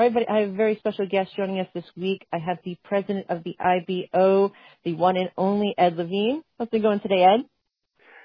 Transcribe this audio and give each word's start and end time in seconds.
All 0.00 0.06
right, 0.06 0.14
but 0.14 0.30
I 0.30 0.38
have 0.38 0.48
a 0.48 0.52
very 0.52 0.76
special 0.76 1.06
guest 1.06 1.32
joining 1.36 1.60
us 1.60 1.66
this 1.74 1.84
week. 1.94 2.26
I 2.32 2.38
have 2.38 2.56
the 2.64 2.74
president 2.84 3.26
of 3.28 3.44
the 3.44 3.54
IBO, 3.60 4.50
the 4.82 4.94
one 4.94 5.18
and 5.18 5.28
only 5.36 5.74
Ed 5.76 5.98
Levine. 5.98 6.42
How's 6.58 6.68
it 6.72 6.80
going 6.80 7.00
today, 7.00 7.22
Ed? 7.22 7.44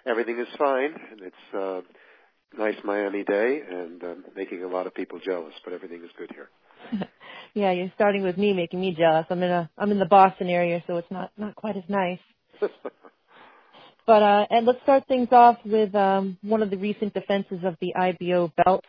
Everything 0.10 0.40
is 0.40 0.48
fine. 0.58 0.96
It's 1.22 1.36
a 1.54 1.82
nice 2.58 2.78
Miami 2.86 3.26
day 3.26 3.60
and 3.70 4.02
uh, 4.02 4.16
making 4.38 4.64
a 4.64 4.70
lot 4.70 4.88
of 4.88 4.94
people 4.94 5.20
jealous, 5.20 5.52
but 5.66 5.74
everything 5.74 6.02
is 6.02 6.12
good 6.18 6.32
here. 6.32 7.10
yeah, 7.54 7.74
you're 7.74 7.92
starting 7.96 8.24
with 8.24 8.38
me, 8.38 8.54
making 8.54 8.80
me 8.80 8.96
jealous. 8.98 9.26
I'm 9.30 9.44
in 9.44 9.52
a 9.52 9.70
I'm 9.78 9.92
in 9.92 10.00
the 10.00 10.06
Boston 10.06 10.48
area, 10.48 10.82
so 10.88 10.96
it's 10.96 11.12
not 11.12 11.32
not 11.36 11.56
quite 11.56 11.76
as 11.76 11.84
nice. 11.90 12.20
but 14.08 14.24
uh, 14.24 14.46
and 14.50 14.66
let's 14.66 14.82
start 14.84 15.10
things 15.10 15.28
off 15.34 15.58
with 15.66 15.94
um, 15.94 16.38
one 16.42 16.64
of 16.64 16.70
the 16.70 16.78
recent 16.78 17.14
defenses 17.14 17.66
of 17.66 17.76
the 17.82 17.94
IBO 17.96 18.54
belt 18.64 18.86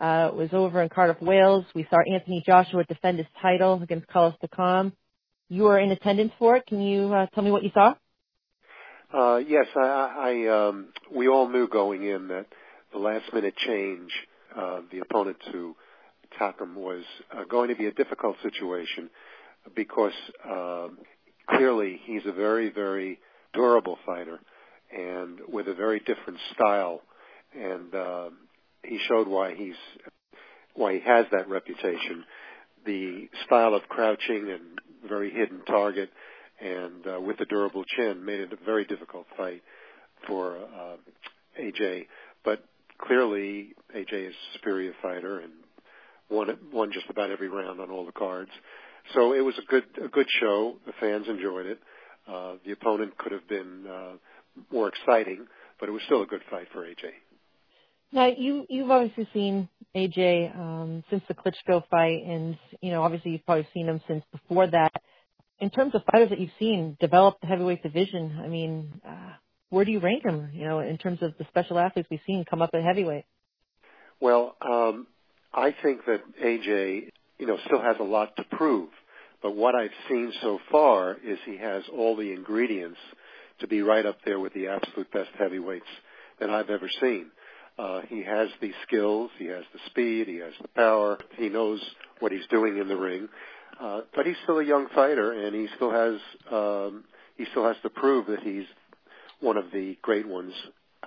uh, 0.00 0.30
was 0.34 0.48
over 0.52 0.82
in 0.82 0.88
Cardiff, 0.88 1.20
Wales. 1.20 1.64
We 1.74 1.86
saw 1.90 1.98
Anthony 2.12 2.42
Joshua 2.44 2.84
defend 2.84 3.18
his 3.18 3.26
title 3.40 3.82
against 3.82 4.06
Carlos 4.08 4.34
Takam. 4.42 4.92
You 5.48 5.64
were 5.64 5.78
in 5.78 5.90
attendance 5.90 6.32
for 6.38 6.56
it. 6.56 6.66
Can 6.66 6.80
you 6.80 7.12
uh, 7.12 7.26
tell 7.34 7.44
me 7.44 7.50
what 7.50 7.62
you 7.62 7.70
saw? 7.74 7.94
Uh, 9.12 9.38
yes, 9.38 9.66
I, 9.76 10.46
I 10.46 10.68
um, 10.68 10.88
we 11.14 11.28
all 11.28 11.48
knew 11.48 11.68
going 11.68 12.04
in 12.04 12.28
that 12.28 12.46
the 12.92 12.98
last 12.98 13.32
minute 13.32 13.54
change, 13.56 14.10
uh, 14.56 14.80
the 14.90 15.00
opponent 15.00 15.36
to 15.52 15.74
Takam 16.40 16.74
was 16.74 17.02
uh, 17.32 17.44
going 17.44 17.68
to 17.68 17.76
be 17.76 17.86
a 17.86 17.92
difficult 17.92 18.36
situation 18.42 19.10
because 19.74 20.12
uh, 20.48 20.88
clearly 21.48 22.00
he's 22.04 22.22
a 22.26 22.32
very, 22.32 22.70
very 22.70 23.18
durable 23.52 23.98
fighter 24.06 24.38
and 24.96 25.40
with 25.48 25.68
a 25.68 25.74
very 25.74 25.98
different 26.00 26.38
style. 26.54 27.02
And 27.54 27.94
uh, 27.94 28.30
he 28.84 28.98
showed 29.08 29.28
why 29.28 29.54
he's 29.54 29.74
why 30.74 30.94
he 30.94 31.00
has 31.00 31.26
that 31.32 31.48
reputation. 31.48 32.24
The 32.86 33.28
style 33.44 33.74
of 33.74 33.82
crouching 33.88 34.50
and 34.50 35.08
very 35.08 35.30
hidden 35.30 35.62
target, 35.66 36.10
and 36.60 37.06
uh, 37.06 37.20
with 37.20 37.38
the 37.38 37.44
durable 37.44 37.84
chin, 37.84 38.24
made 38.24 38.40
it 38.40 38.52
a 38.52 38.64
very 38.64 38.84
difficult 38.84 39.26
fight 39.36 39.62
for 40.26 40.58
uh, 40.58 40.96
AJ. 41.60 42.06
But 42.44 42.64
clearly, 42.98 43.74
AJ 43.94 44.28
is 44.28 44.34
a 44.34 44.58
superior 44.58 44.92
fighter 45.02 45.40
and 45.40 45.52
won 46.30 46.48
won 46.72 46.92
just 46.92 47.10
about 47.10 47.30
every 47.30 47.48
round 47.48 47.80
on 47.80 47.90
all 47.90 48.06
the 48.06 48.12
cards. 48.12 48.50
So 49.14 49.34
it 49.34 49.40
was 49.40 49.54
a 49.58 49.66
good 49.70 49.84
a 50.02 50.08
good 50.08 50.28
show. 50.40 50.76
The 50.86 50.92
fans 51.00 51.26
enjoyed 51.28 51.66
it. 51.66 51.80
Uh, 52.28 52.54
the 52.64 52.72
opponent 52.72 53.16
could 53.18 53.32
have 53.32 53.48
been 53.48 53.84
uh, 53.90 54.12
more 54.70 54.88
exciting, 54.88 55.46
but 55.78 55.88
it 55.88 55.92
was 55.92 56.02
still 56.06 56.22
a 56.22 56.26
good 56.26 56.42
fight 56.50 56.68
for 56.72 56.84
AJ. 56.84 57.10
Now 58.12 58.26
you 58.26 58.66
you've 58.68 58.90
obviously 58.90 59.28
seen 59.32 59.68
AJ 59.94 60.56
um, 60.56 61.04
since 61.10 61.22
the 61.28 61.34
Klitschko 61.34 61.84
fight, 61.88 62.22
and 62.26 62.58
you 62.80 62.90
know 62.90 63.02
obviously 63.02 63.32
you've 63.32 63.46
probably 63.46 63.68
seen 63.72 63.88
him 63.88 64.00
since 64.08 64.24
before 64.32 64.66
that. 64.68 64.92
In 65.60 65.70
terms 65.70 65.94
of 65.94 66.02
fighters 66.10 66.30
that 66.30 66.40
you've 66.40 66.50
seen 66.58 66.96
develop 67.00 67.36
the 67.40 67.46
heavyweight 67.46 67.82
division, 67.82 68.40
I 68.42 68.48
mean, 68.48 69.00
uh, 69.06 69.34
where 69.68 69.84
do 69.84 69.92
you 69.92 70.00
rank 70.00 70.24
him? 70.24 70.50
You 70.54 70.66
know, 70.66 70.80
in 70.80 70.96
terms 70.96 71.18
of 71.22 71.34
the 71.38 71.44
special 71.50 71.78
athletes 71.78 72.08
we've 72.10 72.20
seen 72.26 72.44
come 72.48 72.62
up 72.62 72.70
at 72.72 72.82
heavyweight. 72.82 73.24
Well, 74.20 74.56
um, 74.60 75.06
I 75.52 75.74
think 75.82 76.04
that 76.06 76.20
AJ, 76.42 77.10
you 77.38 77.46
know, 77.46 77.58
still 77.66 77.80
has 77.80 77.96
a 78.00 78.04
lot 78.04 78.36
to 78.36 78.44
prove. 78.44 78.90
But 79.42 79.56
what 79.56 79.74
I've 79.74 79.90
seen 80.08 80.32
so 80.42 80.58
far 80.70 81.16
is 81.24 81.38
he 81.46 81.56
has 81.56 81.82
all 81.94 82.16
the 82.16 82.32
ingredients 82.32 82.98
to 83.60 83.66
be 83.66 83.82
right 83.82 84.04
up 84.04 84.18
there 84.24 84.38
with 84.38 84.52
the 84.52 84.68
absolute 84.68 85.10
best 85.12 85.30
heavyweights 85.38 85.86
that 86.40 86.50
I've 86.50 86.70
ever 86.70 86.90
seen. 87.00 87.30
Uh, 87.80 88.02
he 88.10 88.22
has 88.22 88.48
the 88.60 88.72
skills, 88.86 89.30
he 89.38 89.46
has 89.46 89.64
the 89.72 89.78
speed, 89.86 90.28
he 90.28 90.36
has 90.36 90.52
the 90.60 90.68
power, 90.68 91.18
he 91.38 91.48
knows 91.48 91.80
what 92.18 92.30
he's 92.30 92.46
doing 92.50 92.76
in 92.76 92.88
the 92.88 92.96
ring. 92.96 93.26
Uh, 93.80 94.02
but 94.14 94.26
he's 94.26 94.36
still 94.42 94.58
a 94.58 94.64
young 94.64 94.86
fighter, 94.94 95.32
and 95.32 95.54
he 95.54 95.66
still 95.76 95.90
has 95.90 96.20
um, 96.52 97.04
he 97.38 97.46
still 97.52 97.64
has 97.64 97.76
to 97.82 97.88
prove 97.88 98.26
that 98.26 98.40
he's 98.40 98.66
one 99.40 99.56
of 99.56 99.64
the 99.72 99.96
great 100.02 100.28
ones, 100.28 100.52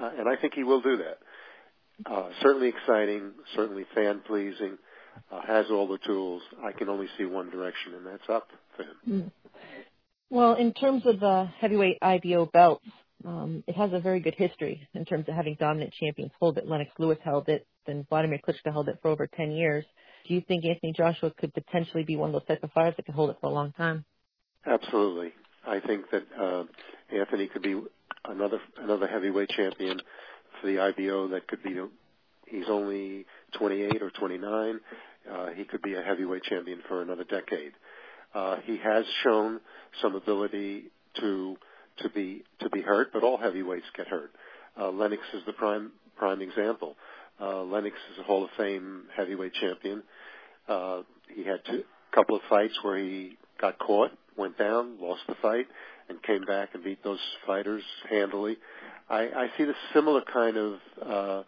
uh, 0.01 0.09
and 0.17 0.27
I 0.27 0.35
think 0.35 0.55
he 0.55 0.63
will 0.63 0.81
do 0.81 0.97
that. 0.97 2.11
Uh, 2.11 2.29
certainly 2.41 2.69
exciting, 2.69 3.33
certainly 3.55 3.85
fan 3.93 4.21
pleasing, 4.25 4.79
uh, 5.31 5.41
has 5.45 5.67
all 5.69 5.87
the 5.87 5.99
tools. 5.99 6.41
I 6.63 6.71
can 6.71 6.89
only 6.89 7.07
see 7.19 7.25
one 7.25 7.51
direction, 7.51 7.93
and 7.93 8.07
that's 8.07 8.27
up 8.27 8.47
for 8.75 8.83
him. 8.83 8.95
Mm. 9.07 9.31
Well, 10.31 10.55
in 10.55 10.73
terms 10.73 11.05
of 11.05 11.19
the 11.19 11.47
heavyweight 11.59 11.99
IBO 12.01 12.47
belts, 12.47 12.87
um, 13.25 13.63
it 13.67 13.75
has 13.75 13.91
a 13.93 13.99
very 13.99 14.19
good 14.19 14.35
history 14.35 14.87
in 14.93 15.05
terms 15.05 15.25
of 15.27 15.35
having 15.35 15.55
dominant 15.59 15.93
champions 15.99 16.31
hold 16.39 16.57
it. 16.57 16.67
Lennox 16.67 16.91
Lewis 16.99 17.17
held 17.23 17.49
it, 17.49 17.65
then 17.85 18.05
Vladimir 18.09 18.39
Klitschko 18.45 18.71
held 18.71 18.89
it 18.89 18.99
for 19.01 19.09
over 19.09 19.27
10 19.27 19.51
years. 19.51 19.85
Do 20.27 20.33
you 20.33 20.41
think 20.41 20.65
Anthony 20.65 20.93
Joshua 20.93 21.31
could 21.37 21.53
potentially 21.53 22.03
be 22.03 22.15
one 22.15 22.29
of 22.29 22.33
those 22.33 22.47
type 22.47 22.63
of 22.63 22.71
fighters 22.71 22.95
that 22.97 23.05
could 23.05 23.15
hold 23.15 23.29
it 23.29 23.37
for 23.41 23.47
a 23.47 23.53
long 23.53 23.73
time? 23.73 24.05
Absolutely. 24.65 25.33
I 25.67 25.79
think 25.79 26.09
that 26.11 26.23
uh, 26.39 26.63
Anthony 27.13 27.47
could 27.47 27.61
be 27.61 27.79
another 28.25 28.59
another 28.77 29.07
heavyweight 29.07 29.49
champion 29.49 30.01
for 30.59 30.67
the 30.67 30.79
IBO. 30.79 31.29
That 31.29 31.47
could 31.47 31.63
be. 31.63 31.77
He's 32.47 32.69
only 32.69 33.25
28 33.57 34.01
or 34.01 34.11
29. 34.11 34.79
Uh, 35.29 35.47
he 35.55 35.63
could 35.63 35.81
be 35.81 35.95
a 35.95 36.01
heavyweight 36.01 36.43
champion 36.43 36.81
for 36.87 37.01
another 37.01 37.23
decade. 37.23 37.71
Uh, 38.33 38.57
he 38.63 38.77
has 38.77 39.05
shown 39.23 39.59
some 40.01 40.15
ability 40.15 40.85
to 41.19 41.55
to 41.99 42.09
be 42.09 42.43
to 42.59 42.69
be 42.69 42.81
hurt, 42.81 43.11
but 43.13 43.23
all 43.23 43.37
heavyweights 43.37 43.85
get 43.95 44.07
hurt. 44.07 44.31
Uh, 44.79 44.89
Lennox 44.89 45.21
is 45.33 45.41
the 45.45 45.53
prime 45.53 45.91
prime 46.17 46.41
example. 46.41 46.95
Uh, 47.39 47.63
Lennox 47.63 47.95
is 48.13 48.19
a 48.19 48.23
Hall 48.23 48.43
of 48.43 48.49
Fame 48.57 49.03
heavyweight 49.15 49.53
champion. 49.53 50.03
Uh, 50.67 51.01
he 51.33 51.43
had 51.43 51.59
a 51.67 52.15
couple 52.15 52.35
of 52.35 52.41
fights 52.49 52.73
where 52.83 52.97
he 52.97 53.37
got 53.59 53.79
caught, 53.79 54.11
went 54.37 54.57
down, 54.57 54.97
lost 54.99 55.21
the 55.27 55.35
fight, 55.41 55.67
and 56.09 56.21
came 56.23 56.43
back 56.45 56.69
and 56.73 56.83
beat 56.83 57.03
those 57.03 57.19
fighters 57.45 57.83
handily. 58.09 58.57
I, 59.09 59.21
I 59.21 59.47
see 59.57 59.65
the 59.65 59.73
similar 59.93 60.21
kind 60.31 60.57
of 60.57 60.73
uh, 61.05 61.43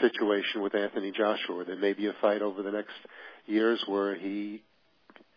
situation 0.00 0.62
with 0.62 0.74
Anthony 0.74 1.12
Joshua. 1.12 1.64
There 1.64 1.76
may 1.76 1.92
be 1.92 2.06
a 2.06 2.14
fight 2.20 2.42
over 2.42 2.62
the 2.62 2.72
next 2.72 2.94
years 3.46 3.82
where 3.86 4.14
he, 4.14 4.62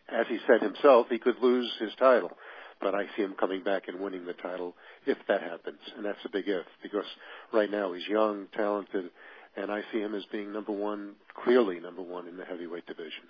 as 0.09 0.25
he 0.27 0.39
said 0.47 0.61
himself, 0.61 1.07
he 1.09 1.19
could 1.19 1.39
lose 1.41 1.71
his 1.79 1.91
title 1.97 2.31
but 2.81 2.95
I 2.95 3.05
see 3.15 3.23
him 3.23 3.35
coming 3.39 3.63
back 3.63 3.87
and 3.87 3.99
winning 3.99 4.25
the 4.25 4.33
title 4.33 4.75
if 5.05 5.17
that 5.27 5.41
happens, 5.41 5.79
and 5.95 6.05
that's 6.05 6.23
a 6.25 6.29
big 6.29 6.47
if 6.47 6.65
because 6.81 7.05
right 7.53 7.69
now 7.69 7.93
he's 7.93 8.07
young, 8.07 8.47
talented, 8.55 9.11
and 9.55 9.71
I 9.71 9.81
see 9.91 9.99
him 9.99 10.15
as 10.15 10.23
being 10.31 10.51
number 10.51 10.71
one, 10.71 11.13
clearly 11.43 11.79
number 11.79 12.01
one 12.01 12.27
in 12.27 12.37
the 12.37 12.45
heavyweight 12.45 12.85
division. 12.85 13.23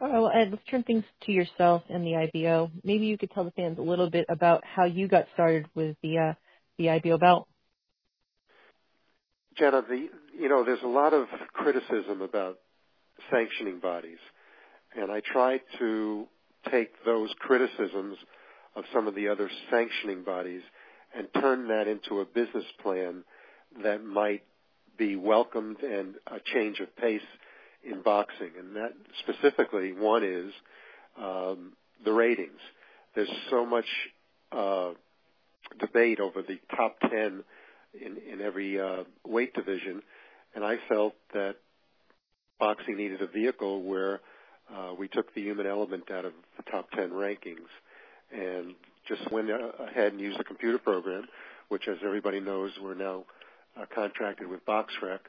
All 0.00 0.08
right, 0.08 0.20
well, 0.20 0.32
Ed, 0.34 0.48
let's 0.50 0.64
turn 0.68 0.82
things 0.82 1.04
to 1.22 1.32
yourself 1.32 1.82
and 1.88 2.04
the 2.04 2.16
IBO. 2.16 2.70
Maybe 2.82 3.06
you 3.06 3.16
could 3.16 3.30
tell 3.30 3.44
the 3.44 3.52
fans 3.52 3.78
a 3.78 3.82
little 3.82 4.10
bit 4.10 4.26
about 4.28 4.64
how 4.64 4.84
you 4.84 5.06
got 5.06 5.26
started 5.34 5.66
with 5.74 5.96
the 6.02 6.18
uh, 6.18 6.34
the 6.78 6.90
IBO 6.90 7.16
belt. 7.18 7.48
Jenna, 9.56 9.82
the 9.82 10.08
you 10.36 10.48
know, 10.48 10.64
there's 10.64 10.82
a 10.82 10.88
lot 10.88 11.12
of 11.12 11.28
criticism 11.52 12.22
about 12.22 12.58
sanctioning 13.30 13.78
bodies, 13.78 14.18
and 14.96 15.12
I 15.12 15.20
try 15.20 15.60
to 15.78 16.26
take 16.70 16.90
those 17.04 17.30
criticisms 17.38 18.16
of 18.76 18.84
some 18.92 19.06
of 19.06 19.14
the 19.14 19.28
other 19.28 19.50
sanctioning 19.70 20.24
bodies 20.24 20.62
and 21.16 21.28
turn 21.40 21.68
that 21.68 21.86
into 21.86 22.20
a 22.20 22.24
business 22.24 22.64
plan 22.82 23.22
that 23.82 24.04
might 24.04 24.42
be 24.98 25.16
welcomed 25.16 25.80
and 25.80 26.14
a 26.26 26.38
change 26.52 26.80
of 26.80 26.94
pace 26.96 27.20
in 27.84 28.02
boxing. 28.02 28.50
And 28.58 28.76
that 28.76 28.92
specifically, 29.20 29.92
one 29.92 30.24
is 30.24 30.52
um, 31.20 31.72
the 32.04 32.12
ratings. 32.12 32.60
There's 33.14 33.30
so 33.50 33.64
much 33.64 33.86
uh, 34.52 34.90
debate 35.78 36.20
over 36.20 36.42
the 36.42 36.58
top 36.76 36.96
10 37.00 37.10
in, 38.00 38.16
in 38.32 38.40
every 38.40 38.80
uh, 38.80 39.04
weight 39.26 39.54
division, 39.54 40.02
and 40.54 40.64
I 40.64 40.76
felt 40.88 41.14
that 41.32 41.56
boxing 42.58 42.96
needed 42.96 43.22
a 43.22 43.26
vehicle 43.26 43.82
where 43.82 44.20
uh, 44.74 44.94
we 44.98 45.08
took 45.08 45.34
the 45.34 45.42
human 45.42 45.66
element 45.66 46.10
out 46.10 46.24
of 46.24 46.32
the 46.56 46.70
top 46.70 46.90
10 46.92 47.10
rankings 47.10 47.68
and 48.34 48.74
just 49.08 49.30
went 49.30 49.48
ahead 49.50 50.12
and 50.12 50.20
used 50.20 50.40
a 50.40 50.44
computer 50.44 50.78
program, 50.78 51.26
which, 51.68 51.88
as 51.88 51.98
everybody 52.04 52.40
knows, 52.40 52.70
we're 52.82 52.94
now 52.94 53.24
uh, 53.80 53.84
contracted 53.94 54.46
with 54.46 54.64
BoxRec, 54.66 55.20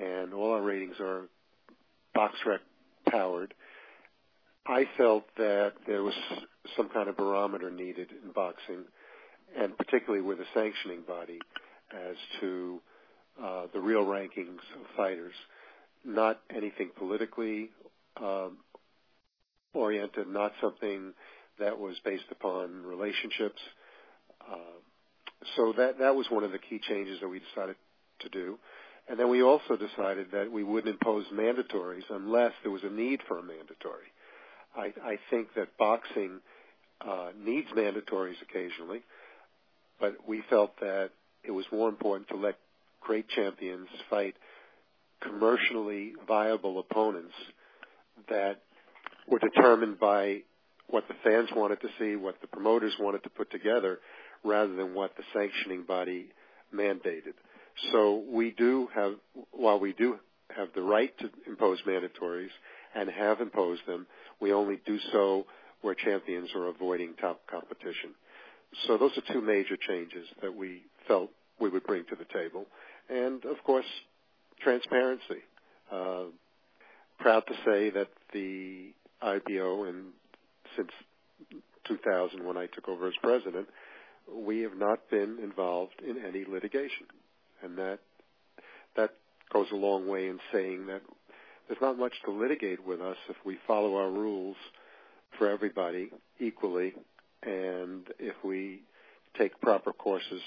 and 0.00 0.32
all 0.32 0.52
our 0.52 0.62
ratings 0.62 0.96
are 1.00 1.22
BoxRec 2.16 2.58
powered. 3.08 3.54
I 4.66 4.84
felt 4.96 5.24
that 5.36 5.72
there 5.86 6.02
was 6.02 6.14
some 6.76 6.88
kind 6.90 7.08
of 7.08 7.16
barometer 7.16 7.70
needed 7.70 8.08
in 8.24 8.32
boxing, 8.32 8.84
and 9.58 9.76
particularly 9.76 10.22
with 10.22 10.38
a 10.38 10.44
sanctioning 10.54 11.02
body, 11.06 11.38
as 11.92 12.16
to 12.40 12.80
uh, 13.42 13.66
the 13.72 13.80
real 13.80 14.04
rankings 14.04 14.60
of 14.78 14.86
fighters, 14.96 15.34
not 16.04 16.40
anything 16.54 16.90
politically 16.96 17.70
um, 18.22 18.58
oriented, 19.74 20.28
not 20.28 20.52
something 20.60 21.12
that 21.60 21.78
was 21.78 21.96
based 22.04 22.24
upon 22.30 22.84
relationships. 22.84 23.60
Uh, 24.40 24.78
so 25.56 25.72
that 25.76 25.98
that 26.00 26.14
was 26.14 26.26
one 26.30 26.44
of 26.44 26.52
the 26.52 26.58
key 26.58 26.80
changes 26.86 27.20
that 27.20 27.28
we 27.28 27.40
decided 27.40 27.76
to 28.20 28.28
do. 28.28 28.58
And 29.08 29.18
then 29.18 29.28
we 29.28 29.42
also 29.42 29.76
decided 29.76 30.28
that 30.32 30.52
we 30.52 30.62
wouldn't 30.62 30.94
impose 30.94 31.24
mandatories 31.32 32.04
unless 32.10 32.52
there 32.62 32.70
was 32.70 32.82
a 32.84 32.90
need 32.90 33.20
for 33.26 33.38
a 33.38 33.42
mandatory. 33.42 34.06
I, 34.76 34.92
I 35.04 35.18
think 35.30 35.48
that 35.56 35.76
boxing 35.78 36.40
uh, 37.00 37.30
needs 37.36 37.68
mandatories 37.76 38.40
occasionally, 38.42 39.00
but 39.98 40.16
we 40.28 40.42
felt 40.48 40.78
that 40.80 41.10
it 41.42 41.50
was 41.50 41.64
more 41.72 41.88
important 41.88 42.28
to 42.28 42.36
let 42.36 42.56
great 43.00 43.26
champions 43.28 43.88
fight 44.08 44.36
commercially 45.22 46.12
viable 46.28 46.78
opponents 46.78 47.34
that 48.28 48.60
were 49.26 49.38
determined 49.38 49.98
by 49.98 50.42
what 50.90 51.06
the 51.08 51.14
fans 51.24 51.48
wanted 51.54 51.80
to 51.80 51.88
see, 51.98 52.16
what 52.16 52.40
the 52.40 52.46
promoters 52.46 52.92
wanted 52.98 53.22
to 53.22 53.30
put 53.30 53.50
together, 53.50 53.98
rather 54.44 54.74
than 54.74 54.94
what 54.94 55.16
the 55.16 55.22
sanctioning 55.32 55.84
body 55.84 56.26
mandated. 56.74 57.34
So 57.92 58.22
we 58.28 58.50
do 58.50 58.88
have, 58.94 59.14
while 59.52 59.78
we 59.78 59.92
do 59.92 60.18
have 60.56 60.68
the 60.74 60.82
right 60.82 61.16
to 61.18 61.30
impose 61.46 61.78
mandatories 61.86 62.50
and 62.94 63.08
have 63.08 63.40
imposed 63.40 63.82
them, 63.86 64.06
we 64.40 64.52
only 64.52 64.80
do 64.84 64.98
so 65.12 65.46
where 65.82 65.94
champions 65.94 66.50
are 66.54 66.66
avoiding 66.68 67.14
top 67.20 67.40
competition. 67.50 68.10
So 68.86 68.98
those 68.98 69.12
are 69.16 69.32
two 69.32 69.40
major 69.40 69.76
changes 69.76 70.26
that 70.42 70.54
we 70.54 70.82
felt 71.08 71.30
we 71.60 71.68
would 71.68 71.84
bring 71.84 72.04
to 72.06 72.16
the 72.16 72.26
table. 72.32 72.66
And 73.08 73.44
of 73.44 73.62
course, 73.64 73.86
transparency. 74.60 75.42
Uh, 75.90 76.24
proud 77.18 77.46
to 77.46 77.54
say 77.64 77.90
that 77.90 78.08
the 78.32 78.92
IBO, 79.22 79.84
and 79.84 80.12
since 80.76 80.90
2000 81.86 82.44
when 82.44 82.56
I 82.56 82.66
took 82.66 82.88
over 82.88 83.08
as 83.08 83.14
president, 83.22 83.68
we 84.32 84.60
have 84.60 84.76
not 84.76 85.10
been 85.10 85.38
involved 85.42 86.00
in 86.06 86.16
any 86.24 86.44
litigation, 86.44 87.06
and 87.62 87.76
that 87.78 87.98
that 88.96 89.10
goes 89.52 89.66
a 89.72 89.76
long 89.76 90.06
way 90.08 90.28
in 90.28 90.38
saying 90.52 90.86
that 90.86 91.02
there's 91.66 91.80
not 91.80 91.98
much 91.98 92.12
to 92.24 92.30
litigate 92.30 92.84
with 92.84 93.00
us 93.00 93.16
if 93.28 93.36
we 93.44 93.58
follow 93.66 93.96
our 93.96 94.10
rules 94.10 94.56
for 95.38 95.48
everybody 95.48 96.10
equally, 96.38 96.94
and 97.42 98.06
if 98.18 98.34
we 98.44 98.82
take 99.38 99.60
proper 99.60 99.92
courses 99.92 100.42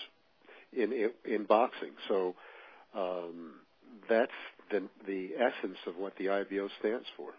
in 0.72 1.12
in 1.26 1.46
boxing. 1.46 1.92
So 2.08 2.36
um, 2.96 3.54
that's 4.10 4.32
the 4.72 4.84
the 5.06 5.32
essence 5.36 5.78
of 5.88 5.98
what 5.98 6.16
the 6.18 6.30
IBO 6.30 6.70
stands 6.80 7.06
for. 7.18 7.32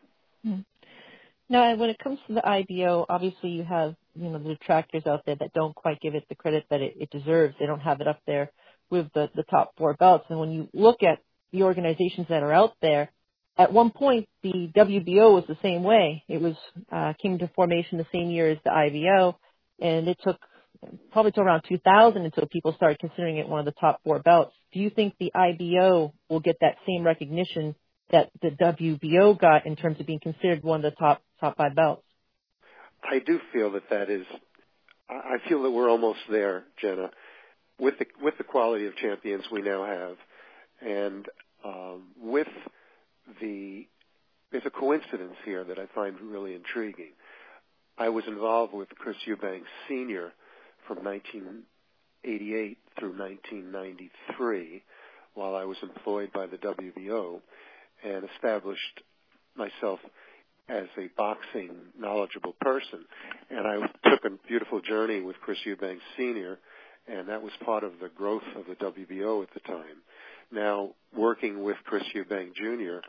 Mm-hmm. 0.47 0.61
Now, 1.49 1.76
when 1.76 1.91
it 1.91 1.99
comes 1.99 2.19
to 2.26 2.35
the 2.35 2.46
IBO, 2.46 3.05
obviously 3.08 3.50
you 3.50 3.64
have 3.64 3.94
you 4.14 4.31
know 4.31 4.38
the 4.38 4.50
detractors 4.50 5.06
out 5.06 5.23
there 5.26 5.37
that 5.37 5.52
don't 5.52 5.75
quite 5.75 6.00
give 6.00 6.14
it 6.14 6.25
the 6.29 6.35
credit 6.35 6.64
that 6.70 6.81
it, 6.81 6.94
it 6.99 7.11
deserves. 7.11 7.55
They 7.58 7.67
don't 7.67 7.81
have 7.81 8.00
it 8.00 8.08
up 8.08 8.20
there 8.26 8.50
with 8.91 9.08
the 9.14 9.29
the 9.35 9.43
top 9.44 9.73
four 9.76 9.94
belts. 9.94 10.26
And 10.31 10.38
when 10.38 10.52
you 10.52 10.69
look 10.73 11.02
at 11.02 11.19
the 11.52 11.64
organizations 11.64 12.29
that 12.29 12.43
are 12.43 12.52
out 12.52 12.75
there, 12.81 13.11
at 13.58 13.73
one 13.73 13.91
point 13.91 14.29
the 14.43 14.70
WBO 14.75 15.35
was 15.35 15.44
the 15.46 15.58
same 15.62 15.82
way. 15.82 16.25
It 16.29 16.41
was 16.41 16.56
uh, 16.91 17.12
came 17.20 17.38
to 17.38 17.49
formation 17.55 17.99
the 17.99 18.06
same 18.12 18.31
year 18.31 18.50
as 18.50 18.58
the 18.64 18.73
IBO, 18.73 19.38
and 19.81 20.08
it 20.08 20.19
took 20.25 20.38
probably 21.12 21.32
till 21.32 21.44
around 21.44 21.62
2000 21.69 22.25
until 22.25 22.46
people 22.46 22.75
started 22.75 22.99
considering 22.99 23.38
it 23.38 23.49
one 23.49 23.61
of 23.61 23.67
the 23.67 23.81
top 23.81 24.00
four 24.05 24.19
belts. 24.19 24.55
Do 24.73 24.81
you 24.81 24.91
think 24.91 25.14
the 25.19 25.32
IBO 25.35 26.12
will 26.29 26.41
get 26.41 26.56
that 26.61 26.76
same 26.87 27.05
recognition 27.05 27.75
that 28.11 28.31
the 28.43 28.50
WBO 28.50 29.38
got 29.38 29.67
in 29.67 29.76
terms 29.76 29.99
of 30.00 30.06
being 30.06 30.20
considered 30.20 30.62
one 30.62 30.85
of 30.85 30.93
the 30.93 30.96
top 30.96 31.23
belts? 31.52 32.02
I 33.02 33.19
do 33.19 33.38
feel 33.52 33.73
that 33.73 33.91
that 33.91 34.11
is. 34.11 34.26
I 35.08 35.37
feel 35.49 35.62
that 35.64 35.70
we're 35.70 35.91
almost 35.91 36.20
there, 36.31 36.64
Jenna, 36.81 37.11
with 37.79 37.99
the 37.99 38.06
with 38.23 38.38
the 38.38 38.44
quality 38.44 38.87
of 38.87 38.96
champions 38.96 39.44
we 39.52 39.61
now 39.61 39.85
have, 39.85 40.17
and 40.81 41.29
um, 41.64 42.02
with 42.19 42.49
the 43.41 43.87
there's 44.50 44.67
a 44.67 44.70
coincidence 44.70 45.35
here 45.44 45.64
that 45.64 45.79
I 45.79 45.87
find 45.94 46.19
really 46.20 46.55
intriguing. 46.55 47.12
I 47.99 48.08
was 48.08 48.25
involved 48.26 48.73
with 48.73 48.88
Chris 48.91 49.17
Eubanks 49.26 49.69
Sr. 49.88 50.32
from 50.87 51.05
1988 51.05 52.79
through 52.99 53.19
1993 53.19 54.82
while 55.35 55.55
I 55.55 55.64
was 55.64 55.76
employed 55.82 56.32
by 56.32 56.46
the 56.46 56.56
WBO 56.56 57.41
and 58.05 58.25
established 58.35 59.00
myself 59.56 60.00
as 60.69 60.87
a 60.99 61.09
boxing 61.17 61.71
knowledgeable 61.99 62.55
person. 62.61 63.05
And 63.51 63.67
I 63.67 64.09
took 64.09 64.25
a 64.25 64.49
beautiful 64.49 64.81
journey 64.81 65.21
with 65.21 65.37
Chris 65.41 65.59
Eubanks 65.65 66.03
Sr., 66.17 66.59
and 67.07 67.29
that 67.29 67.43
was 67.43 67.53
part 67.65 67.85
of 67.85 67.93
the 68.01 68.09
growth 68.09 68.43
of 68.57 68.65
the 68.67 68.77
WBO 68.77 69.43
at 69.43 69.53
the 69.53 69.61
time. 69.61 70.03
Now, 70.51 70.91
working 71.15 71.63
with 71.63 71.77
Chris 71.85 72.05
Eubank 72.15 72.55
Jr., 72.55 73.01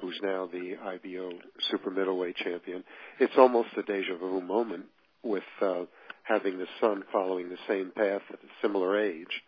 who's 0.00 0.18
now 0.22 0.48
the 0.50 0.76
IBO 0.82 1.30
super 1.70 1.90
middleweight 1.90 2.36
champion, 2.36 2.82
it's 3.20 3.34
almost 3.38 3.68
a 3.76 3.82
deja 3.82 4.16
vu 4.16 4.40
moment 4.40 4.86
with 5.22 5.44
uh, 5.62 5.84
having 6.24 6.58
the 6.58 6.66
son 6.80 7.04
following 7.12 7.48
the 7.48 7.58
same 7.68 7.92
path 7.94 8.22
at 8.32 8.38
a 8.40 8.52
similar 8.62 8.98
age 8.98 9.42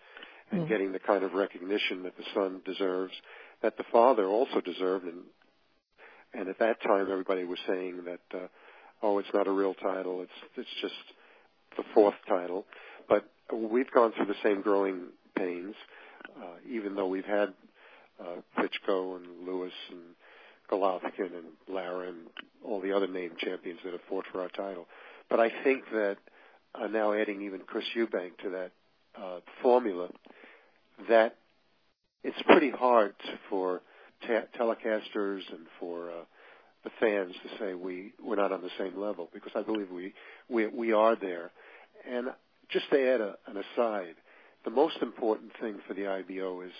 and 0.50 0.60
mm-hmm. 0.60 0.68
getting 0.68 0.92
the 0.92 0.98
kind 0.98 1.24
of 1.24 1.32
recognition 1.32 2.04
that 2.04 2.16
the 2.16 2.24
son 2.34 2.60
deserves, 2.64 3.12
that 3.62 3.76
the 3.76 3.84
father 3.90 4.26
also 4.26 4.60
deserved, 4.60 5.04
and 5.04 5.22
and 6.36 6.48
at 6.48 6.58
that 6.58 6.82
time, 6.82 7.08
everybody 7.10 7.44
was 7.44 7.58
saying 7.66 8.02
that, 8.04 8.38
uh, 8.38 8.46
oh, 9.02 9.18
it's 9.18 9.28
not 9.32 9.46
a 9.46 9.52
real 9.52 9.74
title. 9.74 10.22
It's 10.22 10.30
it's 10.56 10.68
just 10.80 10.94
the 11.76 11.84
fourth 11.94 12.14
title. 12.28 12.66
But 13.08 13.24
we've 13.52 13.90
gone 13.90 14.12
through 14.12 14.26
the 14.26 14.34
same 14.42 14.60
growing 14.60 15.08
pains, 15.36 15.74
uh, 16.36 16.56
even 16.68 16.94
though 16.94 17.06
we've 17.06 17.24
had 17.24 17.54
uh, 18.20 18.40
Klitschko 18.58 19.16
and 19.16 19.46
Lewis 19.46 19.72
and 19.90 20.00
Golovkin 20.70 21.36
and 21.36 21.46
Lara 21.68 22.08
and 22.08 22.26
all 22.64 22.80
the 22.80 22.92
other 22.92 23.06
named 23.06 23.38
champions 23.38 23.80
that 23.84 23.92
have 23.92 24.00
fought 24.08 24.24
for 24.32 24.40
our 24.40 24.48
title. 24.48 24.86
But 25.30 25.40
I 25.40 25.50
think 25.64 25.84
that 25.92 26.16
uh, 26.74 26.86
now 26.88 27.12
adding 27.12 27.42
even 27.42 27.60
Chris 27.60 27.84
Eubank 27.96 28.38
to 28.42 28.50
that 28.50 28.70
uh, 29.20 29.40
formula, 29.62 30.08
that 31.08 31.36
it's 32.22 32.40
pretty 32.46 32.70
hard 32.70 33.14
for 33.48 33.82
telecasters 34.24 35.42
and 35.50 35.66
for 35.78 36.10
uh, 36.10 36.24
the 36.84 36.90
fans 37.00 37.34
to 37.42 37.58
say 37.58 37.74
we 37.74 38.12
we're 38.22 38.36
not 38.36 38.52
on 38.52 38.62
the 38.62 38.70
same 38.78 38.98
level 38.98 39.28
because 39.32 39.52
I 39.54 39.62
believe 39.62 39.90
we 39.90 40.14
we 40.48 40.66
we 40.66 40.92
are 40.92 41.16
there. 41.16 41.50
And 42.08 42.28
just 42.70 42.88
to 42.90 43.14
add 43.14 43.20
an 43.20 43.62
aside, 43.74 44.14
the 44.64 44.70
most 44.70 44.96
important 45.02 45.52
thing 45.60 45.78
for 45.86 45.94
the 45.94 46.06
IBO 46.06 46.62
is 46.62 46.72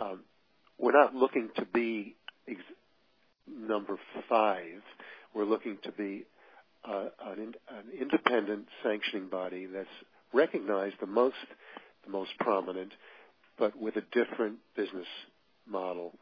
um, 0.00 0.20
we're 0.78 0.92
not 0.92 1.14
looking 1.14 1.48
to 1.56 1.64
be 1.64 2.16
number 3.48 3.98
five. 4.28 4.82
We're 5.34 5.44
looking 5.44 5.78
to 5.84 5.92
be 5.92 6.24
uh, 6.84 7.06
an, 7.24 7.38
in, 7.38 7.54
an 7.68 8.00
independent 8.00 8.66
sanctioning 8.82 9.28
body 9.28 9.66
that's 9.66 9.88
recognized 10.32 10.96
the 11.00 11.06
most 11.06 11.36
the 12.04 12.10
most 12.12 12.30
prominent, 12.38 12.92
but 13.58 13.76
with 13.76 13.96
a 13.96 14.02
different 14.12 14.58
business 14.76 15.06
model 15.68 16.12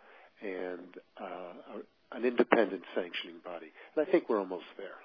and 0.44 0.94
uh, 1.20 1.78
an 2.12 2.24
independent 2.24 2.82
sanctioning 2.94 3.36
body. 3.44 3.72
And 3.96 4.06
I 4.06 4.10
think 4.10 4.28
we're 4.28 4.38
almost 4.38 4.64
there. 4.76 4.98